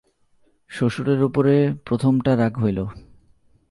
শ্বশুরের 0.69 1.23
উপরে 1.23 1.73
প্রথমটা 1.85 2.31
রাগ 2.35 2.53
হইল। 2.59 2.79